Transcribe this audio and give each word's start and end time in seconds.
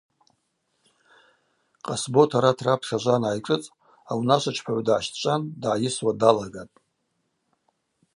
Къасбот 1.85 2.31
арат 2.37 2.59
рапш 2.65 2.89
ажва 2.95 3.13
ангӏайшӏыцӏ 3.17 3.71
аунашвачпагӏв 4.11 4.81
дгӏащтӏчӏван 4.85 5.41
дгӏайысуа 5.61 6.13
далагатӏ. 6.19 6.75